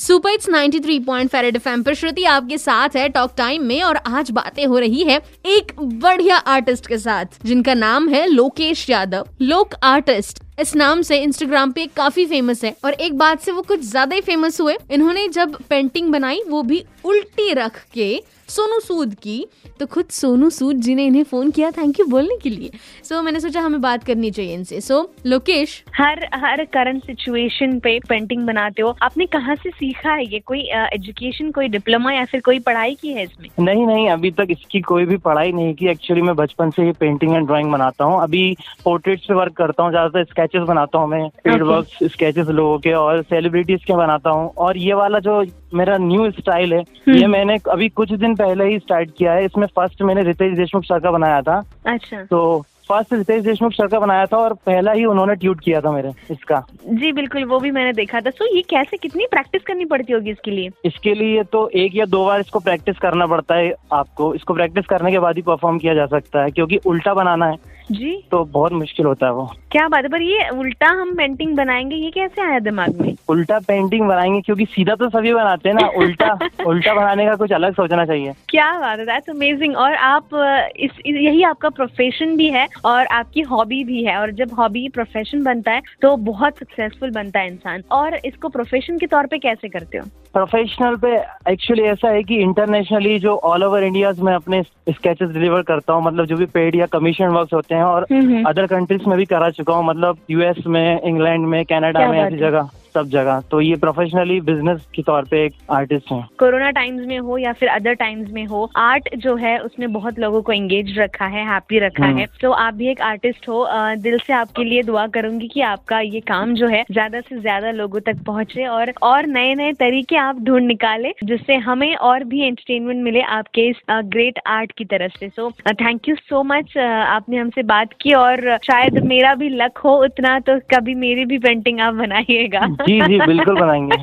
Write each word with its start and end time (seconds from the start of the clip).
Super 0.00 0.30
it's 0.30 0.48
93 0.48 0.98
point 1.06 1.30
five Red 1.30 1.56
FM 1.56 1.82
पर 1.82 1.94
श्रुति 1.94 2.24
आपके 2.24 2.58
साथ 2.58 2.96
है 2.96 3.08
टॉक 3.08 3.32
टाइम 3.36 3.62
में, 3.62 3.82
और 3.82 3.96
आज 3.96 4.30
बातें 4.30 4.64
हो 4.66 4.78
रही 4.78 5.02
है 5.04 5.20
एक 5.46 5.72
बढ़िया 5.80 6.36
आर्टिस्ट 6.36 6.86
के 6.86 6.98
साथ, 6.98 7.44
जिनका 7.44 7.74
नाम 7.74 8.08
है 8.08 8.26
लोकेश 8.26 8.88
यादव। 8.90 9.28
लोक 9.40 9.74
आर्टिस्ट 9.82 10.42
इस 10.60 10.74
नाम 10.76 11.02
से 11.02 11.18
इंस्टाग्राम 11.18 11.72
पे 11.72 11.86
काफ़ी 11.96 12.26
फ़ेमस 12.26 12.64
है। 12.64 12.74
और 12.84 12.92
एक 12.92 13.18
बात 13.18 13.40
से 13.40 13.52
वो 13.52 13.62
कुछ 13.62 13.80
ज़्यादा 13.80 14.14
ही 14.14 14.20
फ़ेमस 14.20 14.60
हुए। 14.60 14.76
इन्होंने 14.90 15.28
जब 15.28 15.56
पेंटिंग 15.70 16.12
बनाई 16.12 16.42
वो 16.48 16.62
भी 16.62 16.84
उल्टी 17.04 17.52
रख 17.52 17.84
के 17.94 18.22
सोनू 18.48 18.78
सूद 18.80 19.14
की। 19.14 19.44
तो 19.80 19.86
खुद 19.86 20.06
सोनू 20.10 20.48
सूद 20.50 20.76
जी 20.76 20.94
ने 20.94 21.04
इन्हें 21.06 21.22
फ़ोन 21.24 21.50
किया 21.50 21.70
थैंक 21.70 22.00
यू 22.00 22.04
बोलने 22.06 22.36
के 22.42 22.50
लिए। 22.50 22.70
सो 23.04 23.14
so, 23.14 23.22
मैंने 23.24 23.40
सोचा 23.40 23.60
हमें 23.60 23.80
बात 23.80 24.04
करनी 24.04 24.30
चाहिए 24.30 24.54
इनसे। 24.54 24.80
So 24.80 24.94
so, 24.94 25.26
Lokesh? 25.26 25.82
हर 25.96 26.24
हर 26.34 26.64
करंट 26.64 27.04
सिचुएशन 27.04 27.78
पे 27.78 27.98
पेंटिंग 28.08 28.46
बनाते 28.46 28.82
हो। 28.82 28.94
आपने 29.02 29.26
कहाँ 29.26 29.54
से 29.54 29.70
सीखा 29.70 30.12
है 30.12 30.24
ये? 30.24 30.38
कोई 30.38 30.60
एजुकेशन 30.94 31.46
uh, 31.46 31.54
कोई 31.54 31.68
डिप्लोमा 31.68 32.12
या 32.12 32.24
फिर 32.24 32.40
कोई 32.40 32.58
पढ़ाई 32.58 32.94
की 32.94 33.12
है 33.12 33.22
इसमें? 33.22 33.48
नहीं 33.60 33.86
नहीं 33.86 34.08
अभी 34.10 34.30
तक 34.30 34.46
इसकी 34.50 34.80
कोई 34.80 35.04
भी 35.04 35.16
पढ़ाई 35.18 35.52
नहीं 35.52 35.74
की। 35.74 35.88
एक्चुअली 35.88 36.22
मैं 36.22 36.36
बचपन 36.36 36.70
से 36.70 36.82
ही 36.82 36.92
पेंटिंग 37.00 37.34
एंड 37.34 37.46
ड्राइंग 37.46 37.72
बनाता 37.72 38.04
हूँ। 38.04 38.20
अभी 38.22 38.56
पोर्ट्रेट 38.84 39.20
पे 39.20 39.34
वर्क 39.34 39.56
करता 39.56 39.82
हूँ 39.82 39.90
ज़्यादातर 39.90 40.20
स्केचेस 40.50 40.68
बनाता 40.68 40.98
हूँ 40.98 41.08
मैं 41.08 41.28
फ़ील्ड 41.28 41.62
वर्क 41.62 41.86
स्केचेस 42.10 42.48
लोगों 42.48 42.78
के 42.78 42.92
और 42.92 43.22
सेलिब्रिटीज 43.22 43.84
के 43.84 43.96
बनाता 43.96 44.30
हूँ। 44.30 44.48
और 44.58 44.76
ये 44.76 44.94
वाला 44.94 45.18
जो 45.18 45.42
मेरा 45.74 45.96
न्यू 45.98 46.30
स्टाइल 46.30 46.72
है 46.72 46.80
हम्म। 46.80 47.16
ये 47.18 47.26
मैंने 47.26 47.58
अभी 47.70 47.88
कुछ 47.88 48.12
दिन 48.12 48.34
पहले 48.34 48.64
ही 48.64 48.78
स्टार्ट 48.78 49.10
किया 49.18 49.32
है। 49.32 49.44
इसमें 49.44 49.66
फ़र्स्ट 49.66 50.02
मैंने 50.02 50.22
रितेश 50.22 50.56
देशमुख 50.56 50.84
सर 50.84 50.98
का 50.98 51.10
बनाया 51.10 51.40
था। 51.42 51.62
अच्छा। 51.86 52.22
तो 52.24 52.64
फ़र्स्ट 52.90 53.12
रितेश 53.12 53.42
देशमुख 53.42 53.72
सर 53.72 53.86
का 53.86 53.98
बनाया 54.00 54.26
था 54.26 54.36
और 54.36 54.54
पहला 54.66 54.92
ही 54.92 55.04
उन्होंने 55.04 55.34
ट्यूट 55.34 55.60
किया 55.60 55.80
था 55.80 55.92
मेरे 55.92 56.10
इसका। 56.30 56.62
जी 56.88 57.12
बिल्कुल 57.12 57.44
वो 57.44 57.58
भी 57.58 57.70
मैंने 57.70 57.92
देखा 57.92 58.20
था। 58.20 58.30
सो 58.30 58.54
ये 58.56 58.62
कैसे 58.70 58.96
कितनी 58.96 59.26
प्रैक्टिस 59.30 59.62
करनी 59.62 59.84
पड़ती 59.84 60.12
होगी 60.12 60.30
इसके 60.30 60.50
लिए? 60.50 60.70
इसके 60.84 61.14
लिए 61.14 61.42
तो 61.42 61.68
एक 61.74 61.96
या 61.96 62.04
दो 62.06 62.24
बार 62.26 62.40
इसको 62.40 62.58
प्रैक्टिस 62.60 62.98
करना 62.98 63.26
पड़ता 63.26 63.54
है 63.54 63.72
आपको। 63.92 64.34
इसको 64.34 64.54
प्रैक्टिस 64.54 64.86
करने 64.86 65.10
के 65.10 65.18
बाद 65.18 65.36
ही 65.36 65.42
परफॉर्म 65.42 65.78
किया 65.78 65.94
जा 65.94 66.06
सकता 66.06 66.42
है 66.42 66.50
क्योंकि 66.50 66.76
उल्टा 66.86 67.14
बनाना 67.14 67.46
है। 67.46 67.78
जी। 67.90 68.12
तो 68.30 68.42
बहुत 68.44 68.72
मुश्किल 68.72 69.06
होता 69.06 69.26
है 69.26 69.32
वो। 69.32 69.44
क्या 69.72 69.86
बात 69.88 70.04
है 70.04 70.08
पर 70.10 70.22
ये 70.22 70.48
उल्टा 70.48 70.88
हम 70.90 71.14
पेंटिंग 71.16 71.56
बनाएँगे 71.56 71.96
ये 71.96 72.10
कैसे 72.10 72.42
आया 72.42 72.58
दिमाग 72.58 73.00
में? 73.00 73.14
उल्टा 73.28 73.58
पेंटिंग 73.58 74.06
बनाएँगे 74.08 74.40
क्योंकि 74.40 74.64
सीधा 74.64 74.94
तो 74.94 75.08
सभी 75.08 75.32
बनाते 75.34 75.68
हैं 75.68 75.76
ना 75.76 75.86
उल्टा 75.96 76.32
उल्टा 76.66 76.94
बनाने 76.94 77.26
का 77.26 77.34
कुछ 77.34 77.52
अलग 77.52 77.74
सोचना 77.74 78.04
चाहिए। 78.06 78.32
क्या 78.48 78.70
बात 78.80 78.98
है 78.98 79.06
दैट्स 79.06 79.30
अमेजिंग 79.30 79.76
और 79.76 79.94
आप 79.94 80.28
इस 80.76 80.90
यही 81.06 81.42
आपका 81.42 81.68
प्रोफेशन 81.68 82.36
भी 82.36 82.48
है 82.50 82.66
और 82.84 83.06
आपकी 83.06 83.40
हॉबी 83.40 83.82
भी 83.84 84.04
है 84.04 84.16
और 84.16 84.30
जब 84.32 84.54
हॉबी 84.58 84.88
प्रोफेशन 84.88 85.42
बनता 85.42 85.72
है 85.72 85.82
तो 86.02 86.16
बहुत 86.16 86.58
सक्सेसफुल 86.58 87.10
बनता 87.10 87.40
है 87.40 87.46
इंसान। 87.46 87.82
और 87.92 88.14
इसको 88.24 88.48
प्रोफेशन 88.48 88.98
के 88.98 89.06
तौर 89.06 89.26
पे 89.26 89.38
कैसे 89.38 89.68
करते 89.68 89.98
हो? 89.98 90.06
प्रोफेशनल 90.32 90.96
पे 90.96 91.14
एक्चुअली 91.52 91.82
ऐसा 91.82 92.08
है 92.08 92.22
कि 92.22 92.36
इंटरनेशनली 92.36 93.18
जो 93.18 93.34
ऑल 93.44 93.64
ओवर 93.64 93.84
इंडिया 93.84 94.12
में 94.18 94.32
अपने 94.32 94.62
स्केचेस 94.62 95.30
डिलीवर 95.30 95.62
करता 95.62 95.92
हूँ 95.92 96.04
मतलब 96.04 96.26
जो 96.26 96.36
भी 96.36 96.46
पेड 96.46 96.76
या 96.76 96.86
कमीशन 96.86 97.28
वर्क 97.28 97.54
होते 97.54 97.74
हैं 97.74 97.84
और 97.84 98.06
अदर 98.46 98.66
कंट्रीज़ 98.66 99.08
में 99.08 99.16
भी 99.18 99.24
करा 99.26 99.50
चुका 99.50 99.74
हूँ 99.74 99.86
मतलब 99.86 100.18
यूएस 100.30 100.66
में 100.66 101.00
इंग्लैंड 101.00 101.46
में 101.46 101.64
कनाडा 101.64 102.06
में 102.08 102.20
ऐसी 102.20 102.36
जगह। 102.36 102.70
सब 102.90 103.08
जगह। 103.10 103.40
तो 103.50 103.60
ये 103.60 103.76
प्रोफेशनली 103.78 104.40
बिज़नेस 104.42 104.86
के 104.94 105.02
तौर 105.02 105.24
पे 105.30 105.44
एक 105.44 105.54
आर्टिस्ट 105.72 106.12
है। 106.12 106.22
कोरोना 106.38 106.70
टाइम्स 106.72 107.06
में 107.06 107.18
हो 107.20 107.38
या 107.38 107.52
फिर 107.52 107.68
अदर 107.70 107.94
टाइम्स 107.96 108.30
में 108.32 108.44
हो 108.46 108.68
आर्ट 108.78 109.08
जो 109.18 109.34
है 109.36 109.58
उसने 109.60 109.86
बहुत 109.90 110.18
लोगों 110.18 110.42
को 110.42 110.52
एंगेज 110.52 110.98
रखा 110.98 111.26
है 111.26 111.44
हैप्पी 111.48 111.78
रखा 111.78 112.04
हम्म। 112.04 112.18
है। 112.18 112.26
तो 112.40 112.50
आप 112.52 112.74
भी 112.74 112.88
एक 112.88 113.00
आर्टिस्ट 113.02 113.48
हो 113.48 113.66
दिल 113.98 114.18
से 114.18 114.32
आपके 114.32 114.64
लिए 114.64 114.82
दुआ 114.82 115.06
करूँगी 115.10 115.48
कि 115.48 115.60
आपका 115.62 116.00
ये 116.00 116.20
काम 116.26 116.54
जो 116.54 116.68
है 116.68 116.84
ज़्यादा 116.90 117.20
से 117.20 117.40
ज़्यादा 117.40 117.70
लोगों 117.72 118.00
तक 118.02 118.22
पहुँचे 118.26 118.66
और 118.68 118.92
और 119.02 119.26
नए 119.28 119.54
नए 119.54 119.72
तरीके 119.80 120.16
आप 120.18 120.40
ढूंढ 120.42 120.66
निकाले 120.66 121.12
जिससे 121.24 121.56
हमें 121.60 121.94
और 121.96 122.24
भी 122.24 122.42
एंटरटेनमेंट 122.42 123.02
मिले 123.04 123.20
आपके 123.32 123.68
इस 123.68 123.76
ग्रेट 123.90 124.38
आर्ट 124.48 124.72
की 124.72 124.84
तरफ़ 124.86 125.18
से। 125.18 125.28
So 125.30 125.50
thank 125.72 126.08
you 126.08 126.14
so 126.16 126.42
much 126.44 126.76
आपने 126.78 127.36
हमसे 127.36 127.62
बात 127.64 127.92
की 128.00 128.12
और 128.14 128.56
शायद 128.64 128.98
मेरा 129.06 129.34
भी 129.34 129.48
लक 129.50 129.78
हो 129.78 129.96
उतना 130.04 130.38
तो 130.40 130.58
कभी 130.70 130.94
मेरी 130.96 131.24
भी 131.24 131.38
पेंटिंग 131.40 131.80
आप 131.80 131.94
बनाइएगा। 131.94 132.66
जी 132.80 133.00
जी 133.00 133.18
बिल्कुल 133.18 133.60
बनाएँगे। 133.60 133.96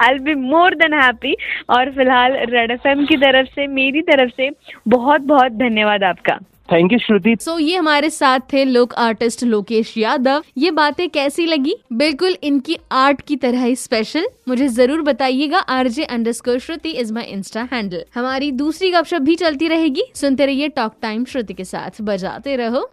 I 0.00 0.18
be 0.18 0.34
more 0.42 0.74
than 0.74 0.94
happy 0.94 1.36
और 1.70 1.90
फ़िलहाल 1.92 2.36
रेड 2.50 2.70
एफएम 2.70 3.04
की 3.06 3.16
तरफ़ 3.16 3.54
से 3.54 3.66
मेरी 3.68 4.02
तरफ़ 4.02 4.30
से 4.36 4.50
बहुत 4.88 5.20
बहुत 5.22 5.52
धन्यवाद 5.54 6.04
आपका। 6.04 6.38
थैंक 6.68 6.92
यू 6.92 6.98
श्रुति 6.98 7.34
सो 7.40 7.58
ये 7.58 7.76
हमारे 7.76 8.08
साथ 8.10 8.40
थे 8.52 8.64
लोक 8.64 8.94
आर्टिस्ट 8.94 9.42
लोकेश 9.44 9.92
यादव। 9.98 10.42
ये 10.58 10.70
बातें 10.70 11.08
कैसी 11.08 11.46
लगी? 11.46 11.74
बिल्कुल 11.92 12.36
इनकी 12.42 12.76
आर्ट 12.92 13.20
की 13.20 13.36
तरह 13.36 13.64
ही 13.64 13.76
स्पेशल 13.76 14.26
मुझे 14.48 14.68
ज़रूर 14.68 15.02
बताइएगा। 15.02 15.58
RJ 15.58 16.04
under 16.06 16.32
score 16.32 16.58
Shruti 16.58 16.90
is 16.90 17.12
my 17.14 17.24
insta 17.24 17.68
handle 17.72 18.04
हमारी 18.14 18.50
दूसरी 18.54 18.90
गपशप 18.90 19.22
भी 19.22 19.34
चलती 19.36 19.68
रहेगी। 19.68 20.04
सुनते 20.14 20.46
रहिए 20.46 20.68
टॉक 20.68 20.94
टाइम 21.02 21.24
श्रुति 21.24 21.54
के 21.54 21.64
साथ। 21.64 22.02
बजाते 22.02 22.56
रहो। 22.56 22.88